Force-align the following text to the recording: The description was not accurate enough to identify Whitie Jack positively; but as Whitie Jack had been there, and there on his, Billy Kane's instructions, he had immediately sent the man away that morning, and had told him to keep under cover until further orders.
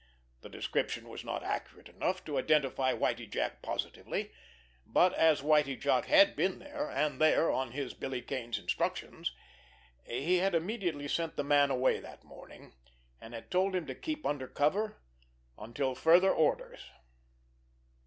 The 0.41 0.49
description 0.49 1.07
was 1.09 1.23
not 1.23 1.43
accurate 1.43 1.87
enough 1.87 2.25
to 2.25 2.39
identify 2.39 2.91
Whitie 2.91 3.27
Jack 3.29 3.61
positively; 3.61 4.31
but 4.83 5.13
as 5.13 5.43
Whitie 5.43 5.75
Jack 5.79 6.05
had 6.05 6.35
been 6.35 6.57
there, 6.57 6.89
and 6.89 7.21
there 7.21 7.51
on 7.51 7.73
his, 7.73 7.93
Billy 7.93 8.19
Kane's 8.23 8.57
instructions, 8.57 9.31
he 10.03 10.37
had 10.37 10.55
immediately 10.55 11.07
sent 11.07 11.35
the 11.35 11.43
man 11.43 11.69
away 11.69 11.99
that 11.99 12.23
morning, 12.23 12.73
and 13.21 13.35
had 13.35 13.51
told 13.51 13.75
him 13.75 13.85
to 13.85 13.93
keep 13.93 14.25
under 14.25 14.47
cover 14.47 14.97
until 15.55 15.93
further 15.93 16.33
orders. 16.33 16.79